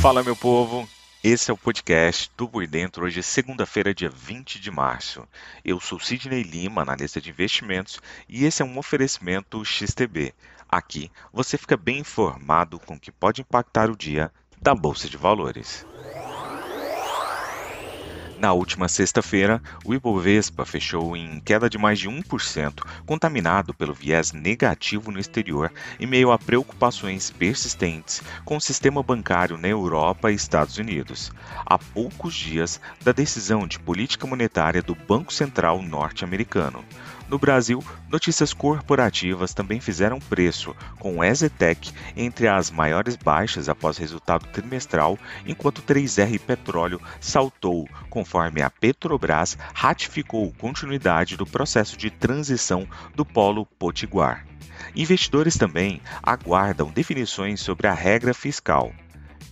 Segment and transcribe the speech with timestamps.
[0.00, 0.88] Fala, meu povo!
[1.22, 3.04] Esse é o podcast do Por Dentro.
[3.04, 5.28] Hoje é segunda-feira, dia 20 de março.
[5.62, 10.32] Eu sou Sidney Lima, analista de investimentos, e esse é um oferecimento XTB.
[10.66, 15.18] Aqui você fica bem informado com o que pode impactar o dia da Bolsa de
[15.18, 15.84] Valores.
[18.40, 24.32] Na última sexta-feira, o Ibovespa fechou em queda de mais de 1%, contaminado pelo viés
[24.32, 25.70] negativo no exterior,
[26.00, 31.30] em meio a preocupações persistentes com o sistema bancário na Europa e Estados Unidos,
[31.66, 36.82] a poucos dias da decisão de política monetária do Banco Central norte-americano.
[37.30, 43.96] No Brasil, notícias corporativas também fizeram preço, com o Ezetec entre as maiores baixas após
[43.96, 45.16] resultado trimestral,
[45.46, 53.24] enquanto o 3R Petróleo saltou, conforme a Petrobras ratificou continuidade do processo de transição do
[53.24, 54.44] polo potiguar.
[54.96, 58.92] Investidores também aguardam definições sobre a regra fiscal.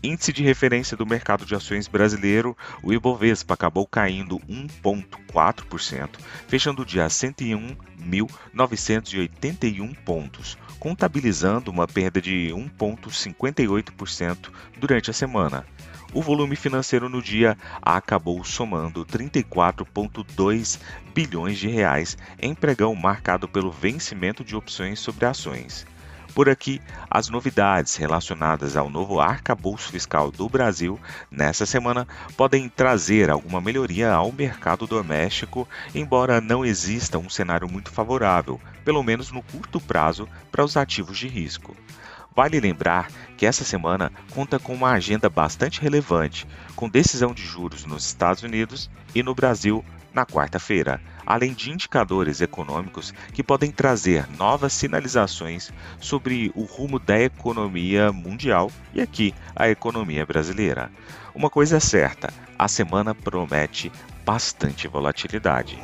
[0.02, 6.10] Índice de referência do mercado de ações brasileiro, o Ibovespa acabou caindo 1,4%,
[6.46, 15.64] fechando o dia a 101.981 pontos, contabilizando uma perda de 1,58% durante a semana.
[16.12, 20.78] O volume financeiro no dia acabou somando 34,2
[21.12, 25.86] bilhões de reais em pregão marcado pelo vencimento de opções sobre ações.
[26.34, 30.98] Por aqui, as novidades relacionadas ao novo arcabouço fiscal do Brasil
[31.30, 37.90] nessa semana podem trazer alguma melhoria ao mercado doméstico, embora não exista um cenário muito
[37.90, 41.76] favorável, pelo menos no curto prazo, para os ativos de risco.
[42.36, 47.84] Vale lembrar que essa semana conta com uma agenda bastante relevante, com decisão de juros
[47.84, 54.26] nos Estados Unidos e no Brasil na quarta-feira, além de indicadores econômicos que podem trazer
[54.38, 55.70] novas sinalizações
[56.00, 60.90] sobre o rumo da economia mundial e aqui a economia brasileira.
[61.34, 63.92] Uma coisa é certa, a semana promete
[64.24, 65.78] bastante volatilidade.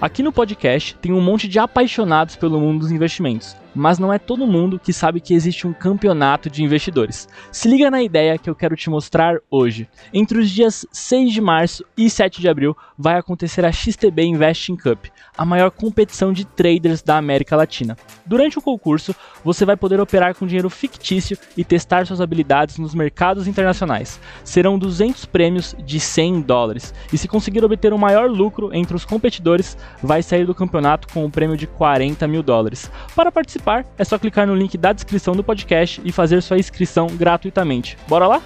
[0.00, 4.18] Aqui no podcast tem um monte de apaixonados pelo mundo dos investimentos mas não é
[4.18, 7.28] todo mundo que sabe que existe um campeonato de investidores.
[7.50, 9.88] Se liga na ideia que eu quero te mostrar hoje.
[10.12, 14.76] Entre os dias 6 de março e 7 de abril vai acontecer a XTB Investing
[14.76, 17.96] Cup, a maior competição de traders da América Latina.
[18.24, 22.94] Durante o concurso, você vai poder operar com dinheiro fictício e testar suas habilidades nos
[22.94, 24.20] mercados internacionais.
[24.44, 29.04] Serão 200 prêmios de 100 dólares, e se conseguir obter o maior lucro entre os
[29.04, 32.90] competidores, vai sair do campeonato com um prêmio de 40 mil dólares.
[33.14, 36.58] Para participar, participar, é só clicar no link da descrição do podcast e fazer sua
[36.58, 37.96] inscrição gratuitamente.
[38.06, 38.42] Bora lá?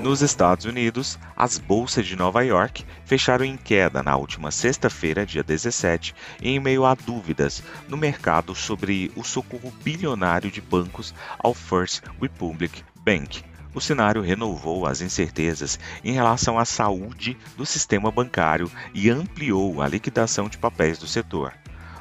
[0.00, 5.42] Nos Estados Unidos, as bolsas de Nova York fecharam em queda na última sexta-feira, dia
[5.42, 12.02] 17, em meio a dúvidas no mercado sobre o socorro bilionário de bancos ao First
[12.20, 13.44] Republic Bank.
[13.74, 19.86] O cenário renovou as incertezas em relação à saúde do sistema bancário e ampliou a
[19.86, 21.52] liquidação de papéis do setor.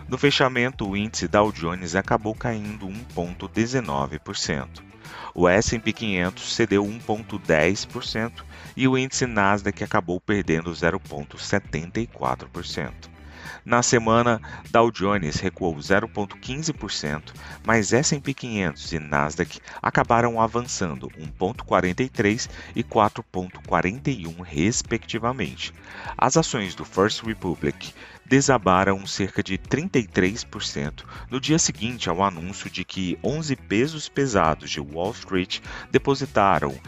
[0.09, 4.81] No fechamento, o índice Dow Jones acabou caindo 1,19%.
[5.35, 8.43] O S&P 500 cedeu 1,10%
[8.75, 12.91] e o índice Nasdaq acabou perdendo 0,74%.
[13.63, 17.31] Na semana, Dow Jones recuou 0,15%,
[17.63, 25.71] mas S&P 500 e Nasdaq acabaram avançando 1,43 e 4,41 respectivamente.
[26.17, 27.93] As ações do First Republic
[28.29, 34.79] desabaram cerca de 33% no dia seguinte ao anúncio de que 11 pesos pesados de
[34.79, 35.59] Wall Street
[35.91, 36.79] depositaram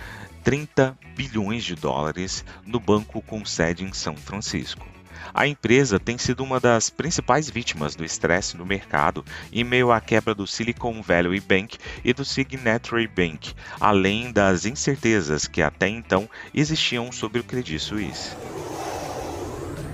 [0.44, 4.88] 30 bilhões de dólares no banco com sede em São Francisco.
[5.34, 10.00] A empresa tem sido uma das principais vítimas do estresse no mercado em meio à
[10.00, 16.30] quebra do Silicon Valley Bank e do Signature Bank, além das incertezas que até então
[16.54, 18.36] existiam sobre o Credit Suisse.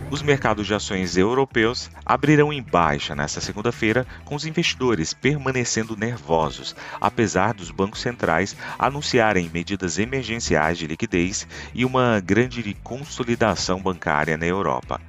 [0.09, 6.73] Os mercados de ações europeus abrirão em baixa nesta segunda-feira, com os investidores permanecendo nervosos,
[7.01, 11.45] apesar dos bancos centrais anunciarem medidas emergenciais de liquidez
[11.75, 15.01] e uma grande consolidação bancária na Europa.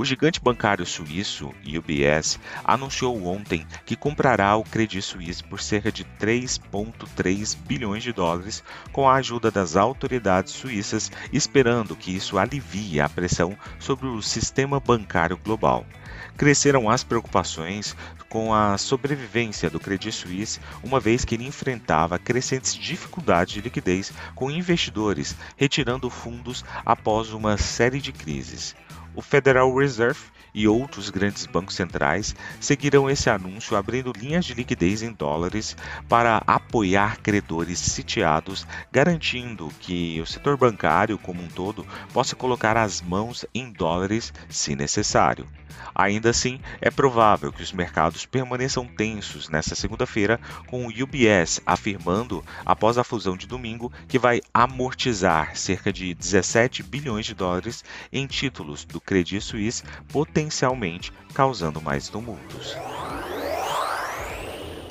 [0.00, 6.06] O gigante bancário suíço, UBS, anunciou ontem que comprará o Credit Suisse por cerca de
[6.18, 13.10] 3,3 bilhões de dólares com a ajuda das autoridades suíças, esperando que isso alivie a
[13.10, 15.84] pressão sobre o sistema bancário global.
[16.34, 17.94] Cresceram as preocupações
[18.30, 24.14] com a sobrevivência do Credit Suisse, uma vez que ele enfrentava crescentes dificuldades de liquidez
[24.34, 28.74] com investidores retirando fundos após uma série de crises
[29.14, 30.18] o Federal Reserve
[30.54, 35.76] e outros grandes bancos centrais seguirão esse anúncio abrindo linhas de liquidez em dólares
[36.08, 43.00] para apoiar credores sitiados, garantindo que o setor bancário como um todo possa colocar as
[43.00, 45.46] mãos em dólares se necessário.
[45.94, 52.44] Ainda assim, é provável que os mercados permaneçam tensos nesta segunda-feira, com o UBS afirmando,
[52.64, 58.26] após a fusão de domingo, que vai amortizar cerca de 17 bilhões de dólares em
[58.26, 60.39] títulos do Credit Suisse, potencialmente
[61.34, 62.76] causando mais tumultos.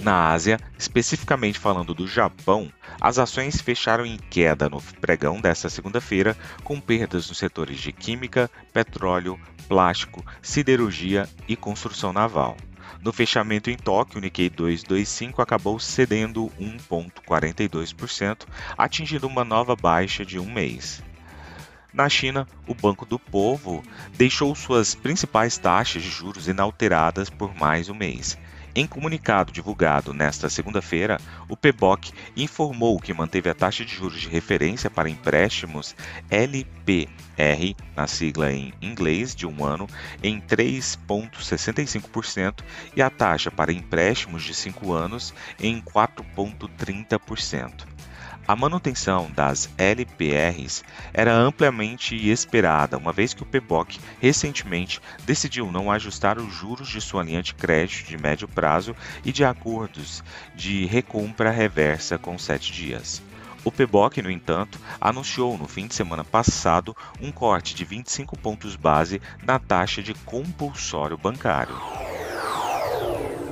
[0.01, 6.37] Na Ásia, especificamente falando do Japão, as ações fecharam em queda no pregão desta segunda-feira,
[6.63, 12.55] com perdas nos setores de química, petróleo, plástico, siderurgia e construção naval.
[13.01, 18.45] No fechamento em Tóquio, o Nikkei 225 acabou cedendo 1,42%,
[18.77, 21.03] atingindo uma nova baixa de um mês.
[21.91, 23.83] Na China, o Banco do Povo
[24.15, 28.37] deixou suas principais taxas de juros inalteradas por mais um mês.
[28.75, 31.19] Em comunicado divulgado nesta segunda-feira,
[31.49, 35.95] o PBOC informou que manteve a taxa de juros de referência para empréstimos
[36.29, 39.87] LPR, na sigla em inglês, de um ano,
[40.21, 42.59] em 3,65%
[42.95, 47.87] e a taxa para empréstimos de 5 anos em 4,30%.
[48.49, 55.91] A manutenção das LPRs era amplamente esperada, uma vez que o PBOC recentemente decidiu não
[55.91, 60.23] ajustar os juros de sua linha de crédito de médio prazo e de acordos
[60.55, 63.21] de recompra reversa com 7 dias.
[63.63, 68.75] O PBOC, no entanto, anunciou no fim de semana passado um corte de 25 pontos
[68.75, 71.75] base na taxa de compulsório bancário.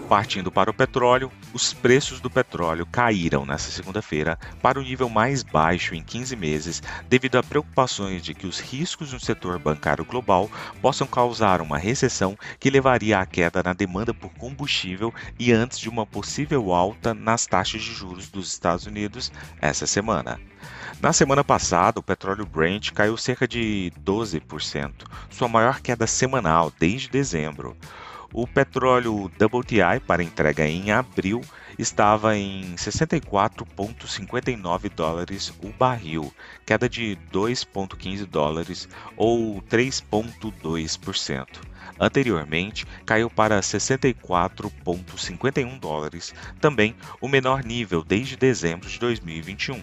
[0.08, 5.44] Partindo para o petróleo, os preços do petróleo caíram nesta segunda-feira para o nível mais
[5.44, 10.50] baixo em 15 meses, devido a preocupações de que os riscos no setor bancário global
[10.82, 15.90] possam causar uma recessão que levaria à queda na demanda por combustível e antes de
[15.90, 19.30] uma possível alta nas taxas de juros dos Estados Unidos
[19.60, 20.40] essa semana.
[21.02, 24.94] Na semana passada, o petróleo Brent caiu cerca de 12%,
[25.30, 27.76] sua maior queda semanal desde dezembro.
[28.40, 31.42] O petróleo WTI para entrega em abril
[31.80, 36.32] estava em 64,59 dólares o barril,
[36.64, 41.48] queda de 2,15 dólares ou 3,2%.
[42.00, 46.32] Anteriormente, caiu para 64,51 dólares,
[46.62, 49.78] também o menor nível desde dezembro de 2021.
[49.78, 49.82] O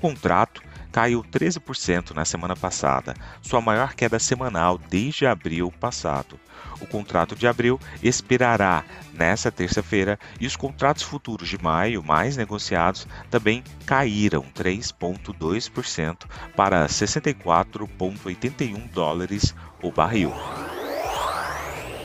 [0.00, 6.38] contrato caiu 13% na semana passada, sua maior queda semanal desde abril passado.
[6.80, 8.82] O contrato de abril expirará
[9.12, 16.24] nesta terça-feira e os contratos futuros de maio, mais negociados, também caíram 3,2%
[16.56, 20.32] para 64,81 dólares o barril.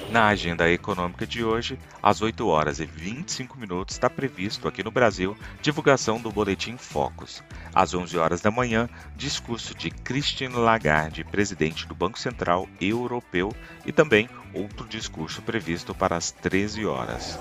[0.09, 4.91] Na agenda econômica de hoje, às 8 horas e 25 minutos, está previsto aqui no
[4.91, 7.43] Brasil divulgação do Boletim Focus.
[7.73, 13.51] Às 11 horas da manhã, discurso de Christine Lagarde, presidente do Banco Central Europeu,
[13.85, 17.39] e também outro discurso previsto para as 13 horas.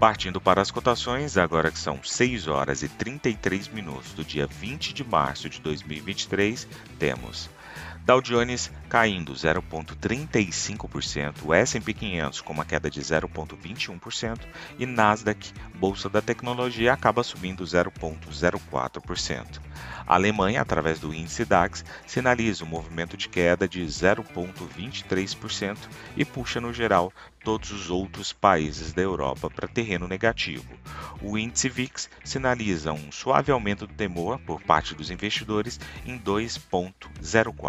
[0.00, 4.94] Partindo para as cotações, agora que são 6 horas e 33 minutos do dia 20
[4.94, 6.66] de março de 2023,
[6.98, 7.50] temos
[8.04, 14.40] Dow Jones caindo 0,35%, o S&P 500 com uma queda de 0,21%
[14.78, 19.60] e Nasdaq, bolsa da tecnologia, acaba subindo 0,04%.
[20.06, 25.78] A Alemanha, através do índice DAX, sinaliza um movimento de queda de 0,23%
[26.16, 27.12] e puxa no geral
[27.44, 30.66] todos os outros países da Europa para terreno negativo.
[31.22, 37.59] O índice VIX sinaliza um suave aumento do temor por parte dos investidores em 2,04%.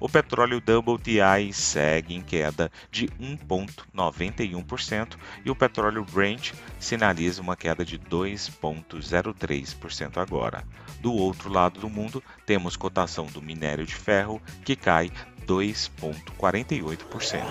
[0.00, 7.84] O petróleo WTI segue em queda de 1,91% e o petróleo Brent sinaliza uma queda
[7.84, 10.64] de 2,03% agora.
[11.00, 15.08] Do outro lado do mundo, temos cotação do minério de ferro que cai
[15.46, 17.44] 2,48%.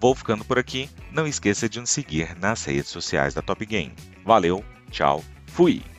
[0.00, 0.88] Vou ficando por aqui.
[1.12, 3.94] Não esqueça de nos seguir nas redes sociais da Top Game.
[4.24, 5.91] Valeu, tchau, fui!